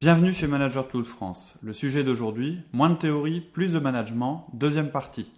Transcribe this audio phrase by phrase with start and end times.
[0.00, 1.56] Bienvenue chez Manager Tools France.
[1.60, 5.28] Le sujet d'aujourd'hui, moins de théorie, plus de management, deuxième partie.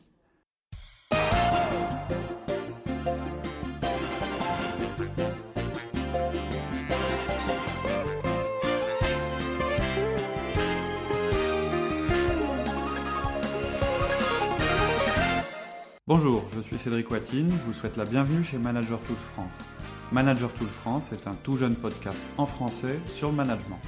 [16.06, 19.70] Bonjour, je suis Cédric Watine, je vous souhaite la bienvenue chez Manager Tools France.
[20.12, 23.80] Manager Tools France est un tout jeune podcast en français sur le management.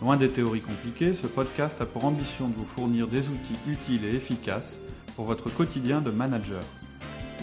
[0.00, 4.04] Loin des théories compliquées, ce podcast a pour ambition de vous fournir des outils utiles
[4.04, 4.78] et efficaces
[5.16, 6.62] pour votre quotidien de manager.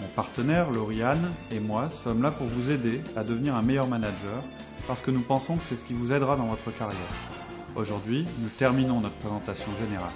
[0.00, 4.42] Mon partenaire, Lauriane, et moi sommes là pour vous aider à devenir un meilleur manager
[4.86, 6.96] parce que nous pensons que c'est ce qui vous aidera dans votre carrière.
[7.74, 10.08] Aujourd'hui, nous terminons notre présentation générale.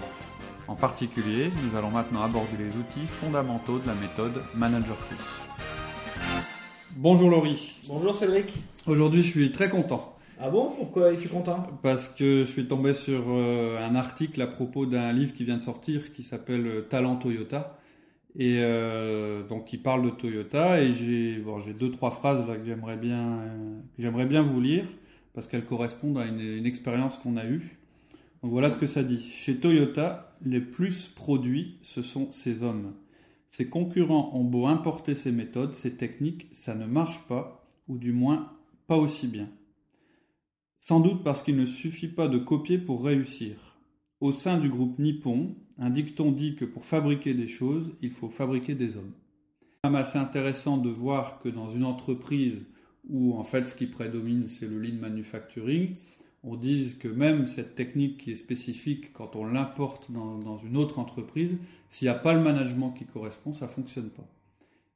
[0.67, 6.35] En particulier, nous allons maintenant aborder les outils fondamentaux de la méthode Manager Tools.
[6.97, 7.75] Bonjour Laurie.
[7.87, 8.55] Bonjour Cédric.
[8.87, 10.73] Aujourd'hui, je suis très content ah bon?
[10.77, 11.67] Pourquoi es-tu content?
[11.83, 15.57] Parce que je suis tombé sur euh, un article à propos d'un livre qui vient
[15.57, 17.77] de sortir qui s'appelle euh, Talent Toyota.
[18.37, 22.65] Et euh, donc qui parle de Toyota et j'ai j'ai deux trois phrases là que
[22.65, 23.41] j'aimerais bien
[23.99, 24.85] bien vous lire
[25.35, 27.77] parce qu'elles correspondent à une, une expérience qu'on a eue.
[28.43, 29.29] Donc voilà ce que ça dit.
[29.35, 32.95] Chez Toyota, les plus produits, ce sont ces hommes.
[33.51, 38.13] Ses concurrents ont beau importer ces méthodes, ces techniques, ça ne marche pas, ou du
[38.13, 38.53] moins
[38.87, 39.49] pas aussi bien.
[40.81, 43.77] Sans doute parce qu'il ne suffit pas de copier pour réussir.
[44.21, 48.31] Au sein du groupe Nippon, un dicton dit que pour fabriquer des choses, il faut
[48.31, 49.13] fabriquer des hommes.
[49.85, 52.67] C'est assez intéressant de voir que dans une entreprise
[53.09, 55.97] où en fait ce qui prédomine c'est le lean manufacturing,
[56.43, 60.79] on dise que même cette technique qui est spécifique, quand on l'importe dans, dans, une
[60.79, 61.59] autre entreprise,
[61.91, 64.27] s'il n'y a pas le management qui correspond, ça ne fonctionne pas.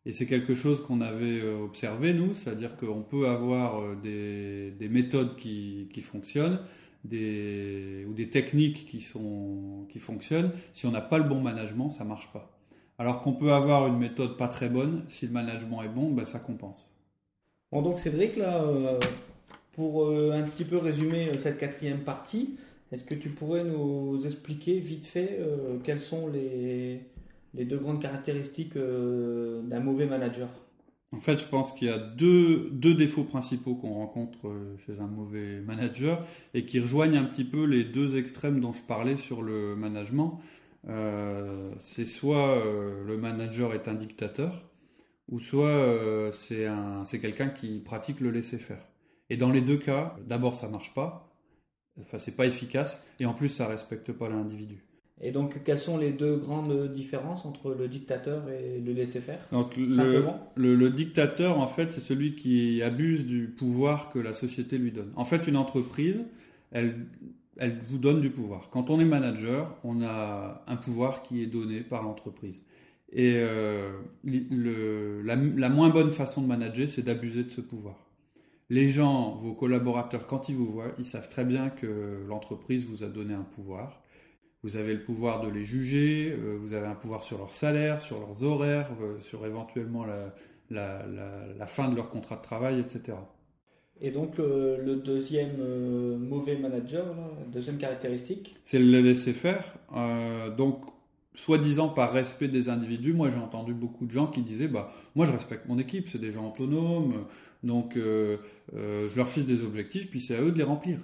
[0.07, 4.71] Et c'est quelque chose qu'on avait euh, observé, nous, c'est-à-dire qu'on peut avoir euh, des,
[4.73, 6.59] des méthodes qui, qui fonctionnent,
[7.05, 10.51] ou des techniques qui, sont, qui fonctionnent.
[10.73, 12.51] Si on n'a pas le bon management, ça marche pas.
[12.99, 16.25] Alors qu'on peut avoir une méthode pas très bonne, si le management est bon, ben
[16.25, 16.89] ça compense.
[17.73, 18.99] Bon, donc Cédric, là, euh,
[19.73, 22.57] pour un petit peu résumer cette quatrième partie,
[22.93, 25.41] est-ce que tu pourrais nous expliquer vite fait
[25.83, 27.01] quels sont les,
[27.55, 30.49] les deux grandes caractéristiques euh, d'un mauvais manager
[31.13, 35.01] En fait, je pense qu'il y a deux, deux défauts principaux qu'on rencontre euh, chez
[35.01, 39.17] un mauvais manager et qui rejoignent un petit peu les deux extrêmes dont je parlais
[39.17, 40.41] sur le management.
[40.87, 42.63] Euh, c'est soit
[43.07, 44.69] le manager est un dictateur,
[45.31, 48.85] ou soit c'est quelqu'un qui pratique le laisser-faire.
[49.31, 51.35] Et dans les deux cas, d'abord ça marche pas,
[51.99, 54.85] enfin c'est pas efficace, et en plus ça respecte pas l'individu.
[55.21, 59.77] Et donc, quelles sont les deux grandes différences entre le dictateur et le laisser-faire Donc,
[59.77, 64.91] le, le, dictateur, en fait, c'est celui qui abuse du pouvoir que la société lui
[64.91, 65.13] donne.
[65.15, 66.21] En fait, une entreprise,
[66.73, 67.07] elle,
[67.59, 68.71] elle vous donne du pouvoir.
[68.71, 72.65] Quand on est manager, on a un pouvoir qui est donné par l'entreprise.
[73.13, 73.93] Et euh,
[74.25, 77.95] le, la, la moins bonne façon de manager, c'est d'abuser de ce pouvoir.
[78.69, 83.05] Les gens, vos collaborateurs, quand ils vous voient, ils savent très bien que l'entreprise vous
[83.05, 84.01] a donné un pouvoir
[84.65, 88.01] vous avez le pouvoir de les juger, euh, vous avez un pouvoir sur leur salaire,
[88.01, 90.07] sur leurs horaires, euh, sur éventuellement
[90.71, 93.19] la, fin de leur contrat de travail, etc.
[94.01, 98.57] Et donc le, deuxième euh, mauvais manager, la deuxième caractéristique?
[98.65, 99.77] C'est le laisser faire.
[100.57, 100.81] donc,
[101.35, 105.27] soi-disant par respect des individus, moi j'ai entendu beaucoup de gens qui disaient bah moi
[105.27, 107.27] je respecte mon équipe, c'est des gens autonomes,
[107.65, 111.01] donc je leur fixe des objectifs, puis c'est à eux de les remplir.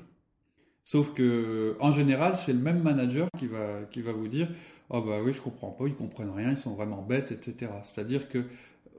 [0.84, 4.48] Sauf que, en général, c'est le même manager qui va, qui va vous dire
[4.88, 7.70] Oh, bah oui, je comprends pas, ils comprennent rien, ils sont vraiment bêtes, etc.
[7.84, 8.44] C'est-à-dire que,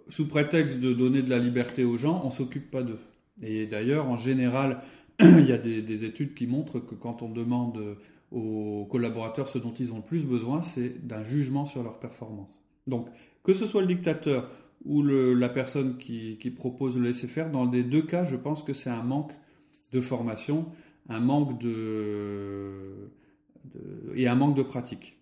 [0.09, 2.99] sous prétexte de donner de la liberté aux gens, on s'occupe pas d'eux.
[3.41, 4.81] Et d'ailleurs, en général,
[5.19, 7.97] il y a des, études qui montrent que quand on demande
[8.31, 12.61] aux collaborateurs ce dont ils ont le plus besoin, c'est d'un jugement sur leur performance.
[12.87, 13.07] Donc,
[13.43, 14.49] que ce soit le dictateur
[14.85, 18.63] ou la personne qui, qui propose le laisser faire, dans les deux cas, je pense
[18.63, 19.31] que c'est un manque
[19.91, 20.67] de formation
[21.09, 23.09] un manque de,
[24.15, 25.17] et un manque de pratique.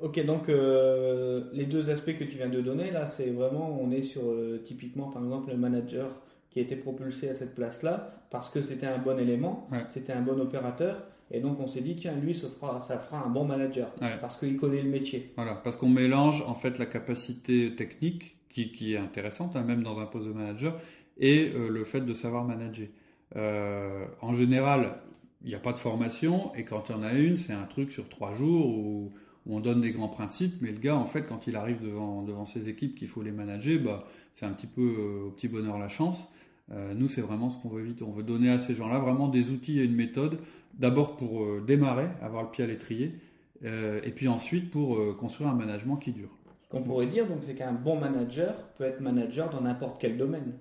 [0.00, 3.90] Ok, donc euh, les deux aspects que tu viens de donner là, c'est vraiment, on
[3.92, 6.10] est sur euh, typiquement par exemple le manager
[6.50, 10.20] qui a été propulsé à cette place-là parce que c'était un bon élément, c'était un
[10.20, 13.44] bon opérateur, et donc on s'est dit tiens lui ça fera, ça fera un bon
[13.44, 15.32] manager parce qu'il connaît le métier.
[15.36, 19.82] Voilà, parce qu'on mélange en fait la capacité technique qui, qui est intéressante hein, même
[19.82, 20.78] dans un poste de manager
[21.18, 22.88] et euh, le fait de savoir manager.
[23.36, 24.98] Euh, en général,
[25.42, 27.64] il n'y a pas de formation, et quand il y en a une, c'est un
[27.64, 29.12] truc sur trois jours où,
[29.46, 32.46] on donne des grands principes, mais le gars, en fait, quand il arrive devant, devant
[32.46, 35.78] ses équipes qu'il faut les manager, bah, c'est un petit peu euh, au petit bonheur
[35.78, 36.32] la chance.
[36.72, 38.04] Euh, nous, c'est vraiment ce qu'on veut éviter.
[38.04, 40.38] On veut donner à ces gens-là vraiment des outils et une méthode
[40.78, 43.14] D'abord pour démarrer, avoir le pied à l'étrier,
[43.62, 46.36] et puis ensuite pour construire un management qui dure.
[46.64, 50.16] Ce qu'on pourrait dire, donc, c'est qu'un bon manager peut être manager dans n'importe quel
[50.16, 50.54] domaine.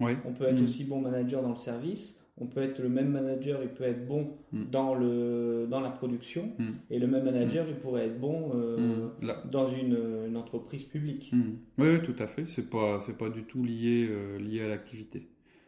[0.00, 0.12] Oui.
[0.24, 0.64] On peut être mm.
[0.64, 4.06] aussi bon manager dans le service, on peut être le même manager, il peut être
[4.06, 4.64] bon mm.
[4.70, 6.64] dans, le, dans la production, mm.
[6.90, 9.08] et le même manager, il pourrait être bon euh,
[9.50, 11.32] dans une, entreprise publique.
[11.78, 12.44] Oui, tout à fait.
[12.46, 15.26] C'est pas, c'est pas du tout lié, euh, lié à l'activité.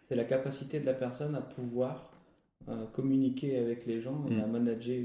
[0.09, 2.13] C'est la capacité de la personne à pouvoir
[2.69, 5.01] euh, communiquer avec les gens et à manager,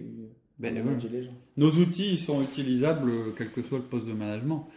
[0.60, 1.33] ben, manager les gens.
[1.57, 4.68] Nos outils sont utilisables quel que soit le poste de management.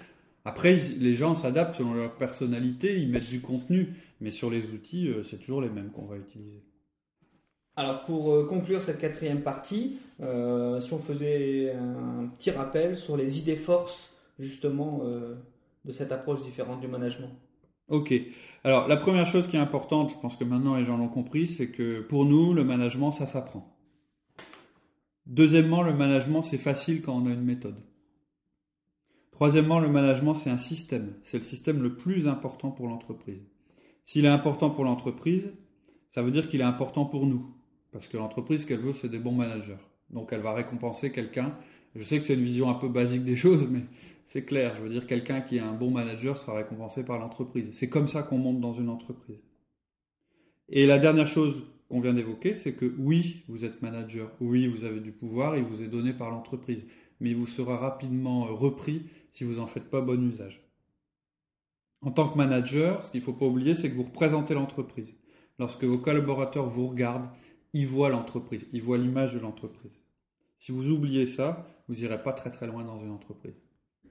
[0.45, 3.89] Après, les gens s'adaptent selon leur personnalité, ils mettent du contenu,
[4.20, 6.62] mais sur les outils, c'est toujours les mêmes qu'on va utiliser.
[7.79, 13.17] Alors pour euh, conclure cette quatrième partie, euh, si on faisait un petit rappel sur
[13.17, 15.37] les idées forces justement euh,
[15.85, 17.31] de cette approche différente du management.
[17.87, 18.12] Ok.
[18.65, 21.47] Alors la première chose qui est importante, je pense que maintenant les gens l'ont compris,
[21.47, 23.79] c'est que pour nous, le management, ça s'apprend.
[25.26, 27.81] Deuxièmement, le management, c'est facile quand on a une méthode.
[29.31, 31.14] Troisièmement, le management, c'est un système.
[31.23, 33.44] C'est le système le plus important pour l'entreprise.
[34.09, 35.53] S'il est important pour l'entreprise,
[36.11, 37.53] ça veut dire qu'il est important pour nous.
[37.93, 39.77] Parce que l'entreprise, ce qu'elle veut, c'est des bons managers.
[40.09, 41.55] Donc elle va récompenser quelqu'un.
[41.95, 43.83] Je sais que c'est une vision un peu basique des choses, mais
[44.27, 44.75] c'est clair.
[44.79, 47.69] Je veux dire, quelqu'un qui est un bon manager sera récompensé par l'entreprise.
[47.73, 49.43] C'est comme ça qu'on monte dans une entreprise.
[50.71, 54.85] Et la dernière chose qu'on vient d'évoquer, c'est que oui, vous êtes manager, oui, vous
[54.85, 56.87] avez du pouvoir, il vous est donné par l'entreprise,
[57.21, 59.03] mais il vous sera rapidement repris
[59.35, 60.67] si vous n'en faites pas bon usage.
[62.03, 65.15] En tant que manager, ce qu'il ne faut pas oublier, c'est que vous représentez l'entreprise.
[65.59, 67.29] Lorsque vos collaborateurs vous regardent,
[67.73, 69.93] ils voient l'entreprise, ils voient l'image de l'entreprise.
[70.59, 73.55] Si vous oubliez ça, vous n'irez pas très très loin dans une entreprise.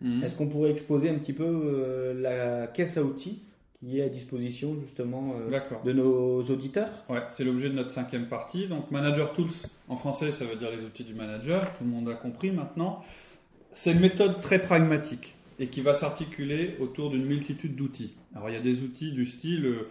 [0.02, 0.24] Mhm.
[0.24, 3.44] Est-ce qu'on pourrait exposer un petit peu euh, la caisse à outils
[3.80, 7.06] qui est à disposition justement euh, de nos auditeurs?
[7.10, 8.68] Ouais, c'est l'objet de notre cinquième partie.
[8.68, 9.50] Donc Manager Tools,
[9.88, 13.04] en français ça veut dire les outils du manager, tout le monde a compris maintenant.
[13.74, 18.16] C'est une méthode très pragmatique et qui va s'articuler autour d'une multitude d'outils.
[18.36, 19.90] Alors il y a des outils du style, euh,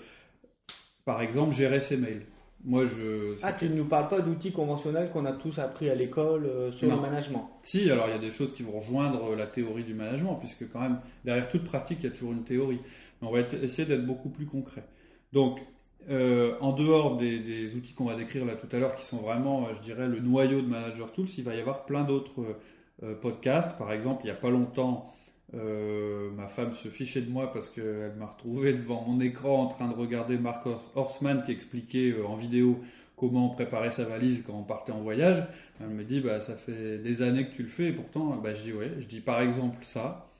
[1.04, 2.22] par exemple, gérer ses mails.
[2.64, 3.36] Moi, je.
[3.42, 6.72] Ah, tu ne nous parles pas d'outils conventionnels qu'on a tous appris à l'école euh,
[6.72, 7.48] sur le management?
[7.62, 10.68] Si, alors il y a des choses qui vont rejoindre la théorie du management, puisque
[10.70, 12.80] quand même, derrière toute pratique, il y a toujours une théorie.
[13.20, 14.84] Mais on va essayer d'être beaucoup plus concret.
[15.32, 15.60] Donc,
[16.08, 19.72] euh, en dehors des, outils qu'on va décrire là tout à l'heure, qui sont vraiment,
[19.74, 22.56] je dirais, le noyau de Manager Tools, il va y avoir plein d'autres
[23.02, 23.76] euh, podcasts.
[23.76, 25.12] Par exemple, il n'y a pas longtemps,
[25.54, 29.66] euh, ma femme se fichait de moi parce qu'elle m'a retrouvé devant mon écran en
[29.66, 32.80] train de regarder Mark Horseman qui expliquait euh, en vidéo
[33.16, 35.44] comment préparer sa valise quand on partait en voyage.
[35.80, 38.54] Elle me dit bah ça fait des années que tu le fais et pourtant bah
[38.54, 40.30] je dis ouais, je dis par exemple ça,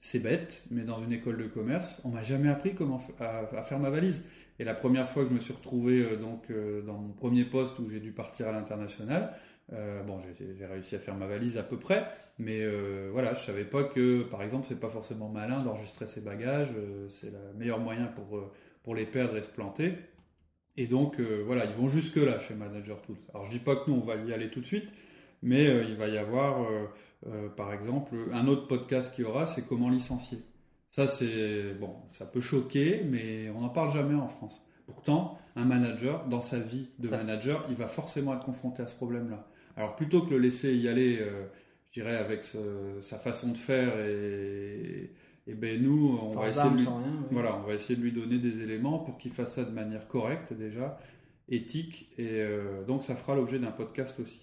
[0.00, 3.78] c'est bête, mais dans une école de commerce, on m'a jamais appris comment à, faire
[3.80, 4.22] ma valise.
[4.60, 6.46] Et la première fois que je me suis retrouvé euh, donc
[6.86, 9.34] dans mon premier poste où j'ai dû partir à l'international,
[9.72, 12.06] euh, bon, j'ai réussi à faire ma valise à peu près,
[12.38, 16.20] mais euh, voilà, je savais pas que, par exemple, c'est pas forcément malin d'enregistrer ses
[16.20, 18.52] bagages, euh, c'est le meilleur moyen pour,
[18.82, 19.94] pour les perdre et se planter.
[20.76, 23.16] Et donc, voilà, ils vont jusque là chez Manager Tools.
[23.32, 24.88] Alors, je dis pas que nous, on va y aller tout de suite,
[25.40, 26.66] mais il va y avoir,
[27.56, 30.38] par exemple, un autre podcast qui aura, c'est comment licencier.
[30.90, 34.66] Ça, c'est, bon, ça peut choquer, mais on n'en parle jamais en France.
[34.86, 38.94] Pourtant, un manager, dans sa vie de manager, il va forcément être confronté à ce
[38.94, 39.46] problème-là.
[39.76, 41.46] Alors plutôt que le laisser y aller, euh,
[41.90, 42.44] je dirais, avec
[43.00, 45.10] sa façon de faire et,
[45.46, 46.86] ben nous, on va, essayer de lui,
[47.30, 50.08] voilà, on va essayer de lui donner des éléments pour qu'il fasse ça de manière
[50.08, 50.98] correcte déjà,
[51.50, 54.40] éthique, et euh, donc ça fera l'objet d'un podcast aussi.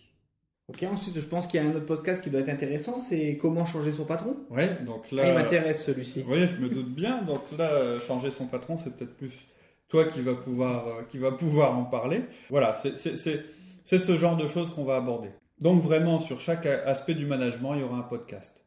[0.67, 3.37] Ok, ensuite je pense qu'il y a un autre podcast qui doit être intéressant, c'est
[3.41, 4.37] comment changer son patron.
[4.51, 5.23] Ouais, donc là.
[5.25, 6.23] Ah, il m'intéresse celui-ci.
[6.27, 7.23] Oui, je me doute bien.
[7.23, 9.47] Donc là, changer son patron, c'est peut-être plus
[9.91, 12.21] toi qui va pouvoir, euh, qui va pouvoir en parler.
[12.49, 13.43] Voilà, c'est
[13.83, 15.29] c'est ce genre de choses qu'on va aborder.
[15.59, 18.65] Donc vraiment, sur chaque aspect du management, il y aura un podcast.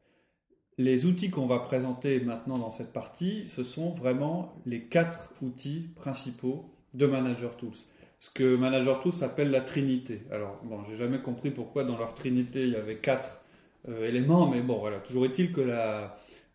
[0.79, 5.89] Les outils qu'on va présenter maintenant dans cette partie, ce sont vraiment les quatre outils
[5.95, 7.77] principaux de Manager Tools.
[8.19, 10.23] Ce que Manager Tools appelle la trinité.
[10.31, 13.43] Alors, bon, j'ai jamais compris pourquoi dans leur trinité il y avait quatre
[13.89, 14.99] euh, éléments, mais bon, voilà.
[14.99, 15.61] Toujours est-il que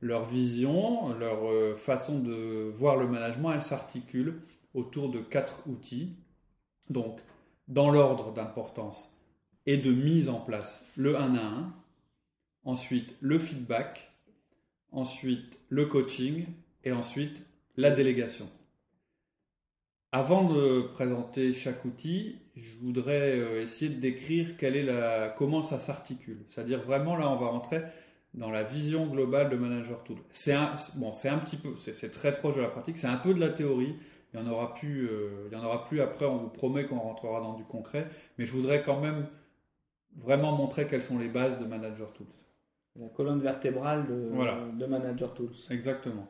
[0.02, 4.42] leur vision, leur euh, façon de voir le management, elle s'articule
[4.74, 6.16] autour de quatre outils.
[6.90, 7.20] Donc,
[7.70, 9.16] dans l'ordre d'importance
[9.66, 11.74] et de mise en place le 1 à 1,
[12.66, 14.12] ensuite le feedback,
[14.92, 16.46] ensuite le coaching
[16.84, 17.44] et ensuite
[17.78, 18.50] la délégation.
[20.12, 24.56] Avant de présenter chaque outil, je voudrais euh, essayer de décrire
[25.38, 26.40] comment ça s'articule.
[26.48, 27.84] C'est-à-dire vraiment là, on va rentrer
[28.34, 30.18] dans la vision globale de Manager Tool.
[30.32, 33.36] C'est un, bon, un petit peu, c'est très proche de la pratique, c'est un peu
[33.36, 33.96] de la théorie,
[34.34, 36.26] Il y en aura plus, euh, il y en aura plus après.
[36.26, 38.08] On vous promet qu'on rentrera dans du concret,
[38.38, 39.28] mais je voudrais quand même
[40.18, 42.28] vraiment montrer quelles sont les bases de Manager Tools.
[42.96, 45.56] La colonne vertébrale de, de Manager Tools.
[45.70, 46.28] Exactement.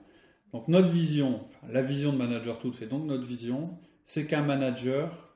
[0.54, 5.30] Donc notre vision, la vision de Manager Tools, c'est donc notre vision, c'est qu'un manager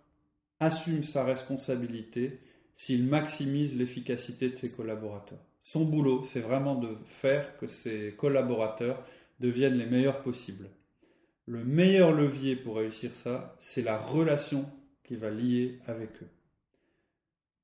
[0.59, 2.39] assume sa responsabilité
[2.75, 5.39] s'il maximise l'efficacité de ses collaborateurs.
[5.61, 9.03] Son boulot, c'est vraiment de faire que ses collaborateurs
[9.39, 10.69] deviennent les meilleurs possibles.
[11.45, 14.65] Le meilleur levier pour réussir ça, c'est la relation
[15.03, 16.29] qui va lier avec eux.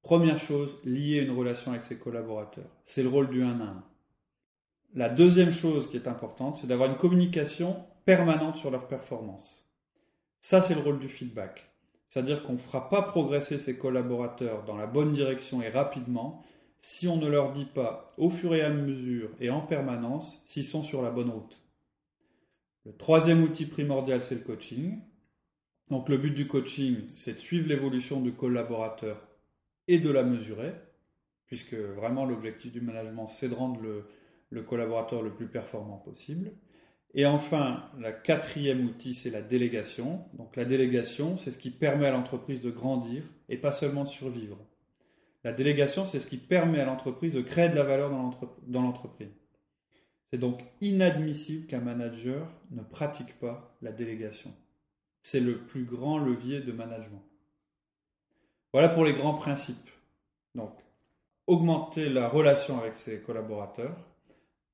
[0.01, 2.69] Première chose, lier une relation avec ses collaborateurs.
[2.85, 3.83] C'est le rôle du 1 à 1.
[4.95, 9.65] La deuxième chose qui est importante, c'est d'avoir une communication permanente sur leur performance.
[10.41, 11.69] Ça, c'est le rôle du feedback.
[12.09, 16.43] C'est-à-dire qu'on ne fera pas progresser ses collaborateurs dans la bonne direction et rapidement
[16.81, 20.65] si on ne leur dit pas au fur et à mesure et en permanence s'ils
[20.65, 21.61] sont sur la bonne route.
[22.85, 24.99] Le troisième outil primordial, c'est le coaching.
[25.89, 29.27] Donc le but du coaching, c'est de suivre l'évolution du collaborateur
[29.87, 30.73] et de la mesurer,
[31.47, 36.51] puisque vraiment l'objectif du management, c'est de rendre le, collaborateur le plus performant possible.
[37.15, 40.25] Et enfin, la quatrième outil, c'est la délégation.
[40.33, 44.09] Donc la délégation, c'est ce qui permet à l'entreprise de grandir et pas seulement de
[44.09, 44.59] survivre.
[45.43, 49.29] La délégation, c'est ce qui permet à l'entreprise de créer de la valeur dans l'entreprise.
[50.31, 54.53] C'est donc inadmissible qu'un manager ne pratique pas la délégation.
[55.21, 57.23] C'est le plus grand levier de management.
[58.73, 59.89] Voilà pour les grands principes.
[60.53, 60.71] Donc,
[61.47, 63.97] augmenter la relation avec ses collaborateurs,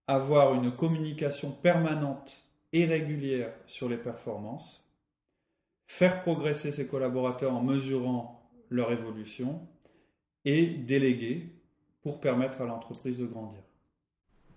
[0.08, 2.44] avoir une communication permanente
[2.74, 4.84] et régulière sur les performances,
[5.88, 9.66] faire progresser ses collaborateurs en mesurant leur évolution
[10.44, 11.50] et déléguer
[12.02, 13.62] pour permettre à l'entreprise de grandir.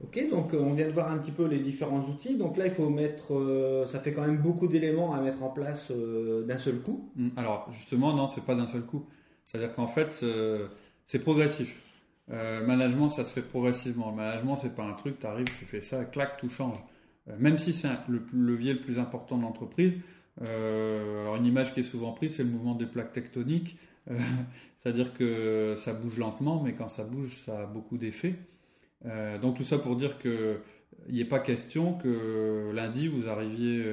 [0.05, 2.37] Ok, donc euh, on vient de voir un petit peu les différents outils.
[2.37, 5.50] Donc là, il faut mettre, euh, ça fait quand même beaucoup d'éléments à mettre en
[5.50, 7.11] place euh, d'un seul coup.
[7.19, 9.07] Hum, alors justement, non, c'est pas d'un seul coup.
[9.45, 10.25] C'est-à-dire qu'en fait,
[11.07, 11.83] c'est progressif.
[12.28, 14.11] Management, ça se fait progressivement.
[14.11, 16.76] Le management, c'est pas un truc, tu arrives, tu fais ça, clac, tout change.
[17.38, 19.97] Même si c'est le levier le plus important de l'entreprise,
[20.38, 23.78] alors une image qui est souvent prise, c'est le mouvement des plaques tectoniques.
[24.83, 28.35] C'est-à-dire que ça bouge lentement, mais quand ça bouge, ça a beaucoup d'effets.
[29.05, 30.61] Donc tout ça pour dire que
[31.09, 33.85] il n'est pas question que lundi vous arriviez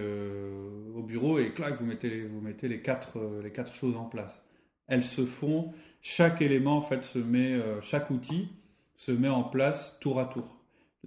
[0.96, 4.44] au bureau et clac vous mettez vous mettez les quatre les quatre choses en place.
[4.88, 5.74] Elles se font
[6.08, 8.50] chaque élément en fait se met, euh, chaque outil
[8.96, 10.56] se met en place tour à tour.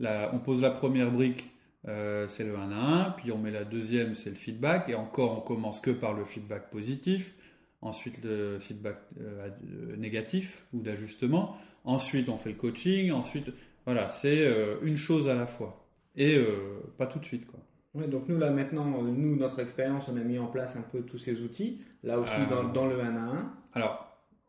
[0.01, 1.51] on pose la première brique,
[1.87, 4.97] euh, c'est le 1 à 1, puis on met la deuxième, c'est le feedback, et
[4.97, 7.37] encore on commence que par le feedback positif,
[7.81, 9.51] ensuite le feedback euh,
[9.97, 13.53] négatif ou d'ajustement, ensuite on fait le coaching, ensuite
[13.89, 14.47] voilà, c'est
[14.83, 16.39] une chose à la fois et
[16.99, 17.59] pas tout de suite quoi.
[17.95, 21.01] Oui, donc nous là maintenant, nous notre expérience, on a mis en place un peu
[21.01, 23.53] tous ces outils, là aussi dans, dans, le 1 à 1.
[23.73, 24.09] Alors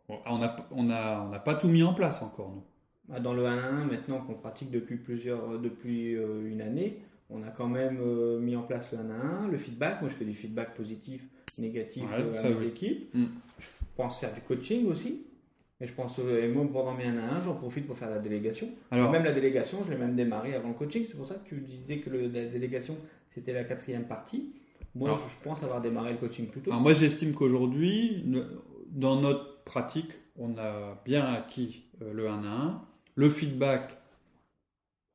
[0.09, 2.63] on n'a on a, on a pas tout mis en place encore, nous.
[3.09, 6.61] Bah, dans le 1 à 1, maintenant qu'on pratique depuis, plusieurs, euh, depuis euh, une
[6.61, 6.99] année,
[7.31, 10.01] on a quand même euh, mis en place le 1 à 1, le feedback.
[10.01, 11.27] Moi, je fais du feedback positif,
[11.57, 13.13] négatif à mes équipes.
[13.15, 13.25] Mm.
[13.57, 15.25] Je pense faire du coaching aussi.
[15.79, 18.19] Mais je pense, et moi, pendant mes 1 à 1, j'en profite pour faire la
[18.19, 18.67] délégation.
[18.91, 21.05] Alors, même la délégation, je l'ai même démarré avant le coaching.
[21.07, 22.97] C'est pour ça que tu disais que la délégation,
[23.33, 24.53] c'était la quatrième partie.
[24.95, 26.71] Moi, je pense avoir démarré le coaching plus tôt.
[26.71, 28.25] Alors moi, j'estime qu'aujourd'hui,
[28.87, 32.81] dans notre pratique, on a bien acquis euh, le 1 à 1.
[33.15, 33.97] Le feedback,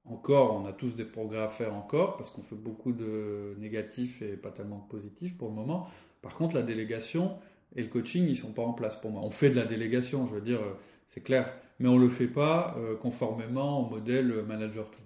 [0.06, 4.22] encore, on a tous des progrès à faire encore, parce qu'on fait beaucoup de négatifs
[4.22, 5.88] et pas tellement de positifs pour le moment.
[6.22, 7.36] Par contre, la délégation
[7.76, 9.22] et le coaching, ils sont pas en place pour moi.
[9.22, 10.74] On fait de la délégation, je veux dire, euh,
[11.08, 15.00] c'est clair, mais on le fait pas euh, conformément au modèle Manager Tools.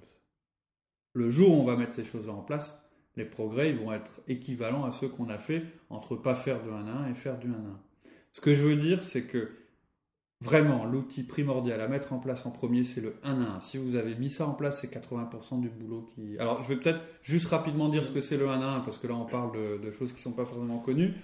[1.15, 4.85] Le jour où on va mettre ces choses-là en place, les progrès vont être équivalents
[4.85, 7.49] à ceux qu'on a fait entre pas faire de 1 à 1 et faire du
[7.49, 7.81] 1 à 1.
[8.33, 9.51] Ce que je veux dire, c'est que
[10.41, 13.61] vraiment, l'outil primordial à mettre en place en premier, c'est le 1 à 1.
[13.61, 16.39] Si vous avez mis ça en place, c'est 80% du boulot qui.
[16.39, 18.99] Alors, je vais peut-être juste rapidement dire ce que c'est le 1 à 1, parce
[18.99, 21.15] que là, on parle de, choses qui ne sont pas forcément connues.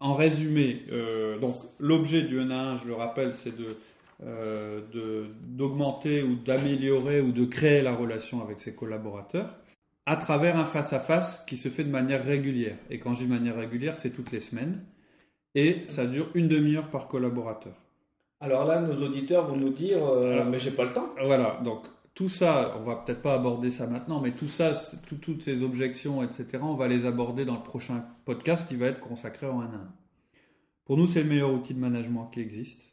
[0.00, 3.76] En résumé, euh, donc l'objet du 1 à 1, je le rappelle, c'est de
[4.24, 4.80] euh,
[5.42, 9.54] d'augmenter ou d'améliorer ou de créer la relation avec ses collaborateurs
[10.06, 12.76] à travers un face à -face qui se fait de manière régulière.
[12.90, 14.82] Et quand je dis manière régulière, c'est toutes les semaines
[15.54, 17.74] et ça dure une demi-heure par collaborateur.
[18.40, 21.08] Alors là, nos auditeurs vont nous dire, euh, mais j'ai pas le temps.
[21.24, 21.82] Voilà, donc
[22.18, 24.72] tout ça, on va peut-être pas aborder ça maintenant, mais tout ça,
[25.20, 28.98] toutes ces objections, etc., on va les aborder dans le prochain podcast qui va être
[28.98, 29.92] consacré en 1 à 1.
[30.84, 32.92] Pour nous, c'est le meilleur outil de management qui existe.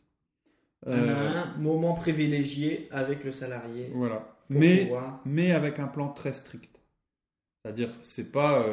[0.86, 3.90] Euh, un moment privilégié avec le salarié.
[3.96, 4.38] Voilà.
[4.50, 4.92] Mais,
[5.26, 6.80] mais avec un plan très strict.
[7.64, 8.64] C'est-à-dire, c'est pas,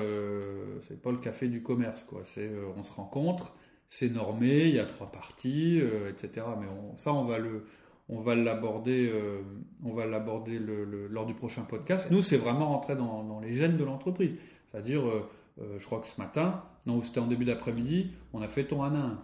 [0.87, 2.21] c'est pas le café du commerce, quoi.
[2.27, 3.57] C'est, on se rencontre,
[3.89, 5.81] c'est normé, il y a trois parties,
[6.11, 6.45] etc.
[6.61, 6.67] Mais
[6.99, 7.65] ça, on va le,
[8.13, 9.11] on va l'aborder,
[9.85, 10.61] on va l'aborder
[11.11, 12.09] lors du prochain podcast.
[12.11, 14.37] Nous, c'est vraiment rentrer dans, les gènes de l'entreprise.
[14.71, 15.03] C'est-à-dire,
[15.61, 18.83] euh, je crois que ce matin, non, c'était en début d'après-midi, on a fait ton
[18.83, 19.19] 1 à 1.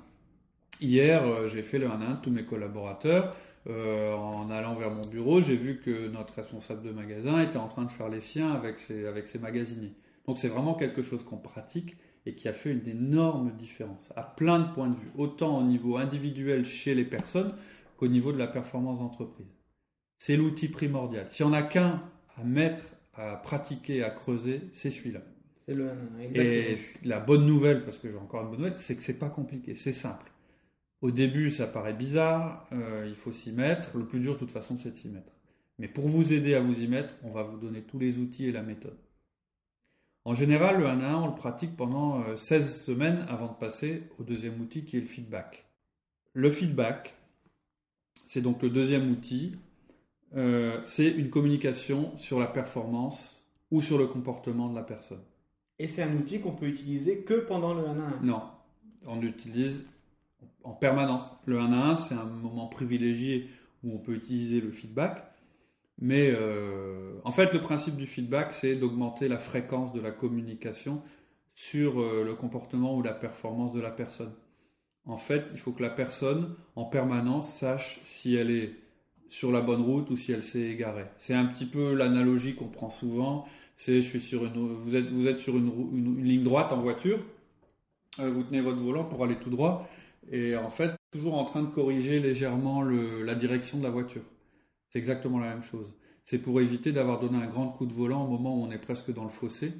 [0.80, 3.35] Hier, euh, j'ai fait le 1 à 1 de tous mes collaborateurs.
[3.68, 7.68] Euh, en allant vers mon bureau, j'ai vu que notre responsable de magasin était en
[7.68, 9.92] train de faire les siens avec ses, avec ses magasiniers.
[10.26, 14.23] Donc c'est vraiment quelque chose qu'on pratique et qui a fait une énorme différence à
[14.23, 17.52] plein de points de vue, autant au niveau individuel chez les personnes
[17.99, 19.47] qu'au niveau de la performance d'entreprise.
[20.17, 21.26] C'est l'outil primordial.
[21.31, 22.02] Si on n'a qu'un
[22.37, 25.21] à mettre, à pratiquer, à creuser, c'est celui-là.
[25.69, 29.28] Et la bonne nouvelle, parce que j'ai encore une bonne nouvelle, c'est que c'est pas
[29.28, 30.33] compliqué, c'est simple.
[31.02, 33.99] Au début, ça paraît bizarre, euh, il faut s'y mettre.
[33.99, 35.33] Le plus dur, de toute façon, c'est de s'y mettre.
[35.78, 38.47] Mais pour vous aider à vous y mettre, on va vous donner tous les outils
[38.47, 38.99] et la méthode.
[40.25, 43.59] En général, le 1 à 1, on le pratique pendant 16 euh, semaines avant de
[43.59, 45.67] passer au deuxième outil qui est le feedback.
[46.33, 47.14] Le feedback,
[48.28, 49.56] c'est donc le deuxième outil.
[50.37, 55.23] Euh, c'est une communication sur la performance ou sur le comportement de la personne.
[55.78, 58.42] Et c'est un outil qu'on peut utiliser que pendant le 1 à 1 Non,
[59.06, 59.87] on l'utilise
[60.62, 61.23] en permanence.
[61.47, 63.49] Le 1 à 1, c'est un moment privilégié
[63.82, 65.25] où on peut utiliser le feedback.
[65.99, 71.00] Mais euh, en fait, le principe du feedback, c'est d'augmenter la fréquence de la communication
[71.54, 74.35] sur euh, le comportement ou la performance de la personne.
[75.08, 78.74] En fait, il faut que la personne, en permanence, sache si elle est
[79.30, 81.06] sur la bonne route ou si elle s'est égarée.
[81.18, 83.46] C'est un petit peu l'analogie qu'on prend souvent
[83.78, 87.20] c'est je suis sur une, vous êtes, vous êtes sur une, ligne droite en voiture,
[88.18, 89.88] euh, vous tenez votre volant pour aller tout droit,
[90.32, 94.24] et en fait, toujours en train de corriger légèrement la direction de la voiture.
[94.90, 95.92] C'est exactement la même chose.
[96.24, 98.78] C'est pour éviter d'avoir donné un grand coup de volant au moment où on est
[98.78, 99.72] presque dans le fossé.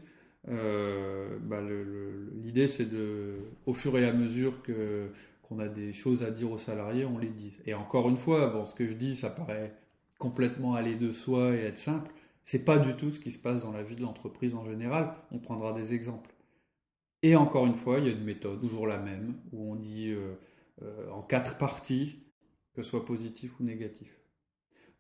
[0.49, 1.61] Euh, bah,
[2.43, 3.37] l'idée, c'est de,
[3.67, 5.11] au fur et à mesure que
[5.43, 7.59] qu'on a des choses à dire aux salariés, on les dise.
[7.65, 9.75] Et encore une fois, bon, ce que je dis, ça paraît
[10.19, 12.13] complètement aller de soi et être simple.
[12.45, 15.15] C'est pas du tout ce qui se passe dans la vie de l'entreprise en général.
[15.33, 16.35] On prendra des exemples.
[17.23, 20.11] Et encore une fois, il y a une méthode, toujours la même, où on dit
[20.11, 20.35] euh,
[20.83, 22.23] euh, en quatre parties,
[22.75, 24.21] que ce soit positif ou négatif.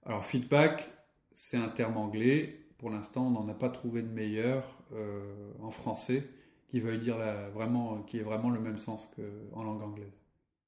[0.04, 0.90] Alors feedback,
[1.34, 2.66] c'est un terme anglais.
[2.78, 6.24] Pour l'instant, on n'en a pas trouvé de meilleur euh, en français
[6.68, 7.16] qui veuille dire
[7.54, 10.12] vraiment, qui ait vraiment le même sens qu'en langue anglaise.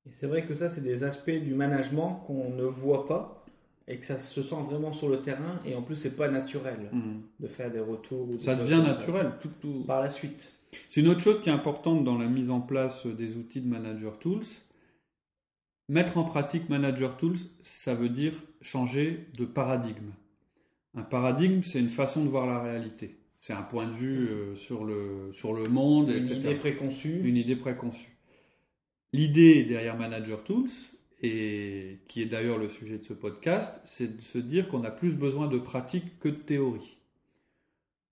[0.06, 3.44] Et c'est vrai que ça, c'est des aspects du management qu'on ne voit pas
[3.86, 6.88] et que ça se sent vraiment sur le terrain et en plus c'est pas naturel
[6.92, 7.20] hmm.
[7.40, 8.28] de faire des retours.
[8.38, 10.52] ça devient naturel tout, tout, par la suite.
[10.88, 13.68] C'est une autre chose qui est importante dans la mise en place des outils de
[13.68, 14.44] Manager Tools.
[15.88, 20.12] Mettre en pratique Manager Tools, ça veut dire changer de paradigme.
[20.94, 23.16] Un paradigme, c'est une façon de voir la réalité.
[23.40, 27.22] C'est un point de vue euh, sur, le, sur le monde, une idée préconçue.
[27.24, 28.16] Une idée préconçue.
[29.14, 30.68] L'idée derrière Manager Tools,
[31.22, 34.90] et qui est d'ailleurs le sujet de ce podcast, c'est de se dire qu'on a
[34.90, 36.98] plus besoin de pratique que de théorie.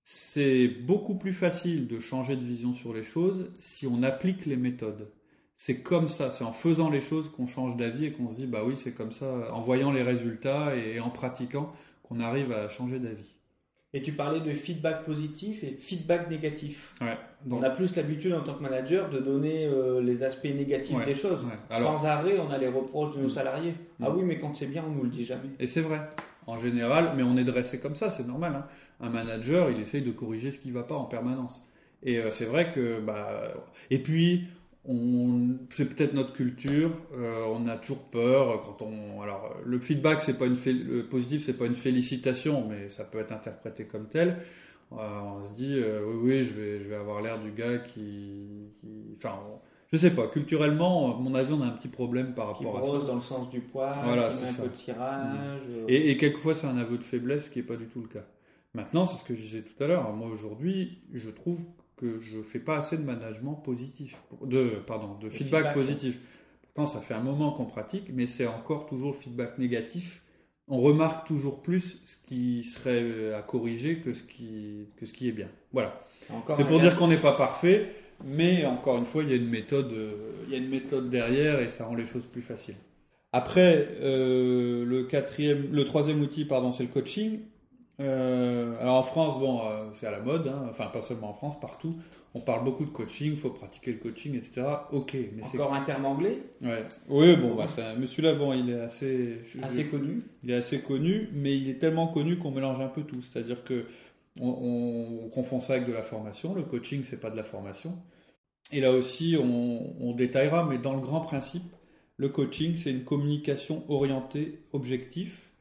[0.03, 4.57] C'est beaucoup plus facile de changer de vision sur les choses si on applique les
[4.57, 5.11] méthodes.
[5.57, 8.47] C'est comme ça, c'est en faisant les choses qu'on change d'avis et qu'on se dit
[8.47, 12.71] bah oui c'est comme ça, en voyant les résultats et en pratiquant qu'on arrive à
[12.71, 13.38] changer d'avis.
[13.95, 16.95] Et tu parlais de feedback positif et feedback négatif.
[17.51, 21.15] On a plus l'habitude en tant que manager de donner euh, les aspects négatifs des
[21.15, 21.39] choses.
[21.71, 23.33] Sans arrêt, on a les reproches de nos mm.
[23.33, 23.75] salariés.
[24.03, 24.17] Ah mm.
[24.17, 25.49] oui, mais quand c'est bien, on nous le dit jamais.
[25.59, 26.01] Et c'est vrai.
[26.47, 28.55] En général, mais on est dressé comme ça, c'est normal.
[28.57, 28.67] Hein.
[29.01, 31.63] Un manager, il essaye de corriger ce qui ne va pas en permanence.
[32.03, 33.55] Et euh, c'est vrai que, bah,
[33.91, 34.49] et puis,
[35.71, 36.91] c'est peut-être notre culture.
[37.15, 39.21] Euh, on a toujours peur quand on.
[39.21, 43.19] Alors, le feedback, c'est pas une le positif, c'est pas une félicitation, mais ça peut
[43.19, 44.39] être interprété comme tel.
[44.93, 47.77] Euh, on se dit, euh, oui, oui, je vais, je vais avoir l'air du gars
[47.77, 48.71] qui,
[49.19, 49.39] enfin,
[49.93, 50.27] je sais pas.
[50.29, 53.07] Culturellement, à mon avis, on a un petit problème par rapport à ça.
[53.07, 55.61] dans le sens du poids, voilà, c'est un peu de tirage.
[55.89, 58.25] Et, et quelquefois, c'est un aveu de faiblesse, qui est pas du tout le cas.
[58.73, 60.11] Maintenant, c'est ce que je disais tout à l'heure.
[60.15, 61.61] Moi, aujourd'hui, je trouve
[61.99, 66.19] que je fais pas assez de management positif, de, pardon, de feedback, positif.
[66.63, 70.23] Pourtant, ça fait un moment qu'on pratique, mais c'est encore toujours le feedback négatif.
[70.69, 75.29] On remarque toujours plus ce qui serait à corriger que ce qui, que ce qui
[75.29, 75.49] est bien.
[75.73, 76.01] Voilà.
[76.55, 79.49] C'est pour dire qu'on n'est pas parfait, mais encore une fois, il y a une
[79.49, 79.95] méthode,
[80.47, 82.77] il y a une méthode derrière et ça rend les choses plus faciles.
[83.33, 87.41] Après, euh, le quatrième, le troisième outil, pardon, c'est le coaching.
[88.01, 90.67] Euh, alors en France, bon, euh, c'est à la mode, hein.
[90.71, 91.97] enfin pas seulement en France, partout.
[92.35, 94.63] On parle beaucoup de coaching, il faut pratiquer le coaching, etc.
[94.93, 96.39] Ok, mais encore un terme anglais?
[96.63, 96.87] Ouais.
[97.09, 97.67] Oui, bon, bah,
[97.99, 100.21] Monsieur Lavant, il est assez assez connu.
[100.45, 103.23] Il est assez connu, mais il est tellement connu qu'on mélange un peu tout.
[103.23, 103.87] C'est-à-dire que
[104.41, 106.55] on, confond ça avec de la formation.
[106.55, 107.97] Le coaching, c'est pas de la formation.
[108.73, 111.65] Et là aussi, on, détaillera, mais dans le grand principe,
[112.17, 115.53] le coaching, c'est une communication orientée objectif,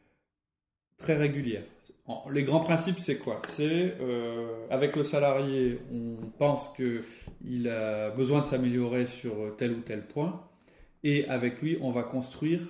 [0.98, 1.64] très régulière.
[2.30, 3.42] Les grands principes, c'est quoi?
[3.50, 9.82] C'est euh, avec le salarié, on pense qu'il a besoin de s'améliorer sur tel ou
[9.82, 10.48] tel point,
[11.04, 12.62] et avec lui, on va construire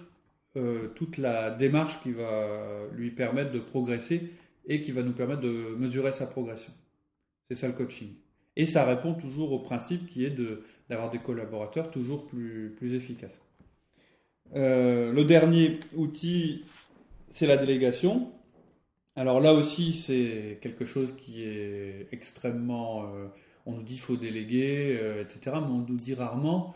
[0.56, 2.48] euh, toute la démarche qui va
[2.94, 4.32] lui permettre de progresser
[4.66, 6.74] et qui va nous permettre de mesurer sa progression.
[7.50, 8.10] C'est ça le coaching.
[8.56, 10.36] Et ça répond toujours au principe qui est
[10.90, 13.40] d'avoir des collaborateurs toujours plus, plus efficaces.
[14.56, 16.64] Euh, le dernier outil,
[17.34, 18.32] c'est la délégation.
[19.18, 23.04] Alors là aussi, c'est quelque chose qui est extrêmement...
[23.04, 23.28] Euh,
[23.66, 25.58] on nous dit qu'il faut déléguer, etc.
[25.60, 26.74] Mais on nous dit rarement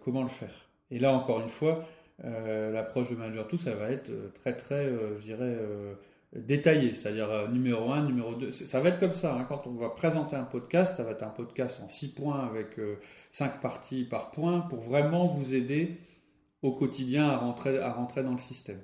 [0.00, 0.68] comment le faire.
[0.90, 1.86] Et là, encore une fois,
[2.24, 5.58] euh, l'approche de manager tout, ça va être euh, très très, euh, je dirais,
[6.34, 6.94] détaillé.
[6.94, 8.50] C'est-à-dire numéro 1, numéro 2.
[8.50, 9.34] Ça va être comme ça.
[9.34, 9.44] Hein.
[9.48, 12.78] Quand on va présenter un podcast, ça va être un podcast en 6 points avec
[13.32, 15.96] 5 parties par point pour vraiment vous aider
[16.62, 18.80] au quotidien à rentrer, à rentrer dans le système.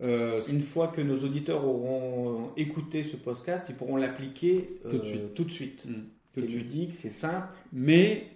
[0.00, 5.34] Une fois que nos auditeurs auront écouté ce podcast, ils pourront l'appliquer tout de suite.
[5.34, 5.84] Tout de suite.
[5.86, 5.94] Mmh.
[6.34, 6.68] Tout de suite.
[6.68, 7.48] dis que c'est simple.
[7.72, 8.28] Mais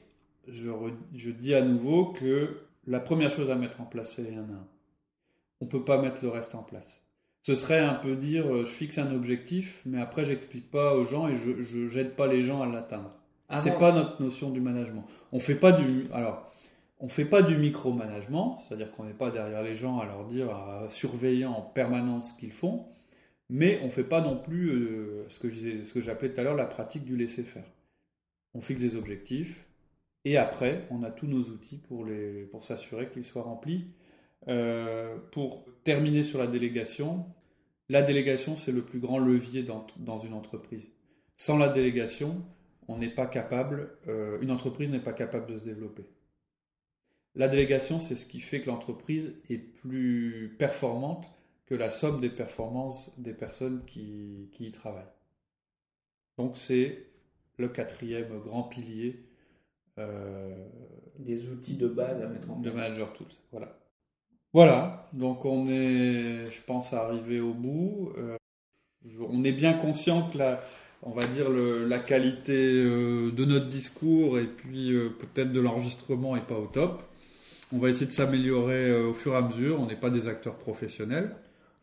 [0.49, 0.71] je,
[1.15, 4.41] je dis à nouveau que la première chose à mettre en place, c'est les 1
[4.41, 4.45] 1.
[5.61, 7.01] On ne peut pas mettre le reste en place.
[7.43, 11.05] Ce serait un peu dire, euh, je fixe un objectif, mais après, j'explique pas aux
[11.05, 13.11] gens et je n'aide pas les gens à l'atteindre.
[13.55, 15.05] Ce c'est pas notre notion du management.
[15.33, 16.52] On fait pas du, alors,
[17.03, 20.51] on fait pas du micromanagement, c'est-à-dire qu'on n'est pas derrière les gens à leur dire,
[20.51, 22.87] à surveiller en permanence ce qu'ils font,
[23.51, 25.39] mais on fait pas non plus euh, ce
[25.93, 27.67] que j'appelais tout à l'heure la pratique du laisser faire.
[28.55, 29.67] On fixe des objectifs,
[30.25, 32.07] et après, on a tous nos outils pour,
[32.65, 33.89] s'assurer qu'ils soient remplis.
[34.49, 37.27] Euh, pour terminer sur la délégation,
[37.89, 40.93] la délégation, c'est le plus grand levier dans, dans, une entreprise.
[41.37, 42.43] Sans la délégation,
[42.87, 46.05] on n'est pas capable, euh, une entreprise n'est pas capable de se développer.
[47.35, 51.27] La délégation, c'est ce qui fait que l'entreprise est plus performante
[51.67, 55.05] que la somme des performances des personnes qui, qui y travaillent.
[56.37, 57.07] Donc c'est
[57.57, 59.25] le quatrième grand pilier
[59.99, 60.55] euh,
[61.19, 62.73] des outils de base à mettre en place.
[62.73, 63.79] De manager tools, voilà.
[64.53, 68.13] Voilà, donc on est, je pense, arrivé au bout.
[68.19, 68.37] Euh,
[69.21, 70.63] on est bien conscient que la,
[71.03, 76.47] on va dire la qualité euh, de notre discours et puis peut-être de l'enregistrement est
[76.47, 77.03] pas au top.
[77.73, 79.81] On va essayer de s'améliorer au fur et à mesure.
[79.81, 81.35] On n'est pas des acteurs professionnels.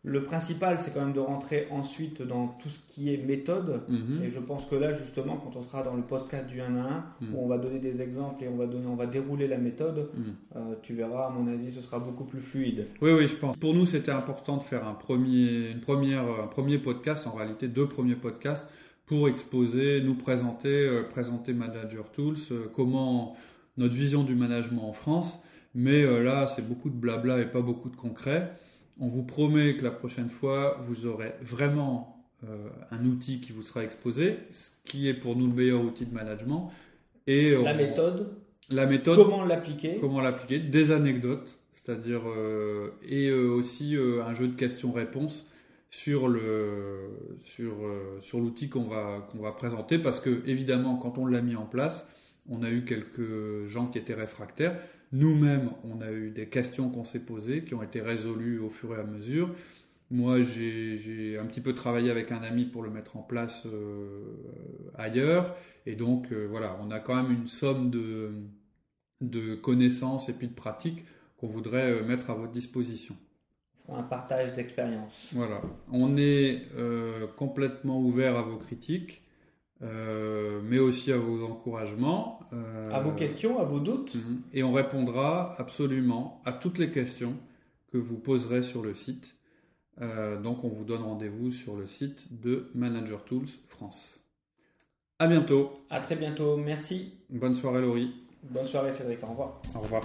[0.02, 3.82] Le principal, c'est quand même de rentrer ensuite dans tout ce qui est méthode.
[3.88, 4.22] Mhm.
[4.24, 6.80] Et je pense que là, justement, quand on sera dans le podcast du 1 à
[6.80, 7.34] 1, mhm.
[7.34, 10.08] où on va donner des exemples et on va, donner, on va dérouler la méthode,
[10.14, 10.34] mhm.
[10.56, 12.86] euh, tu verras, à mon avis, ce sera beaucoup plus fluide.
[13.02, 13.58] Oui, oui, je pense.
[13.58, 17.68] Pour nous, c'était important de faire un premier, une première, un premier podcast, en réalité
[17.68, 18.72] deux premiers podcasts,
[19.04, 23.36] pour exposer, nous présenter, euh, présenter Manager Tools, euh, comment
[23.76, 25.42] notre vision du management en France.
[25.74, 28.52] Mais là, c'est beaucoup de blabla et pas beaucoup de concret.
[28.98, 33.62] On vous promet que la prochaine fois, vous aurez vraiment euh, un outil qui vous
[33.62, 36.70] sera exposé, ce qui est pour nous le meilleur outil de management.
[37.26, 38.28] Et la méthode.
[38.70, 39.16] La méthode.
[39.16, 39.98] Comment l'appliquer.
[40.00, 40.58] Comment l'appliquer.
[40.58, 45.50] Des anecdotes, c'est-à-dire euh, et euh, aussi un jeu de questions-réponses
[45.90, 47.10] sur le
[47.44, 47.74] sur
[48.20, 51.66] sur l'outil qu'on va qu'on va présenter parce que évidemment quand on l'a mis en
[51.66, 52.08] place,
[52.48, 54.78] on a eu quelques gens qui étaient réfractaires.
[55.12, 58.96] Nous-mêmes, on a eu des questions qu'on s'est posées, qui ont été résolues au fur
[58.96, 59.50] et à mesure.
[60.12, 64.36] Moi, j'ai un petit peu travaillé avec un ami pour le mettre en place euh,
[64.96, 65.56] ailleurs.
[65.86, 68.32] Et donc, euh, voilà, on a quand même une somme de,
[69.20, 71.04] de connaissances et puis de pratiques
[71.36, 73.16] qu'on voudrait euh, mettre à votre disposition.
[73.88, 75.30] Un partage d'expérience.
[75.32, 75.60] Voilà.
[75.90, 76.62] On est
[77.34, 79.20] complètement ouvert à vos critiques.
[79.82, 82.40] Euh, mais aussi à vos encouragements.
[82.52, 84.14] Euh, à vos questions, à vos doutes.
[84.14, 84.42] Mhm.
[84.52, 87.34] Et on répondra absolument à toutes les questions
[87.90, 89.36] que vous poserez sur le site.
[90.02, 94.20] Euh, donc on vous donne rendez-vous sur le site de Manager Tools France.
[95.18, 95.72] À bientôt.
[95.90, 96.56] À très bientôt.
[96.56, 97.14] Merci.
[97.30, 98.14] Bonne soirée Laurie.
[98.42, 99.22] Bonne soirée Cédric.
[99.22, 99.60] Au revoir.
[99.74, 100.02] Au revoir.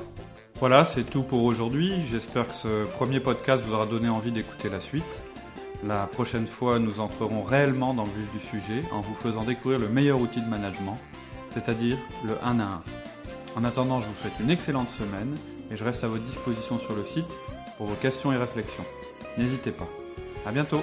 [0.60, 2.02] Voilà, c'est tout pour aujourd'hui.
[2.10, 5.04] J'espère que ce premier podcast vous aura donné envie d'écouter la suite.
[5.84, 9.80] La prochaine fois, nous entrerons réellement dans le vif du sujet en vous faisant découvrir
[9.80, 10.98] le meilleur outil de management,
[11.52, 12.84] c'est-à-dire le 1 à 1.
[13.56, 15.36] En attendant, je vous souhaite une excellente semaine
[15.72, 17.26] et je reste à votre disposition sur le site
[17.78, 18.86] pour vos questions et réflexions.
[19.38, 19.88] N'hésitez pas.
[20.46, 20.82] À bientôt!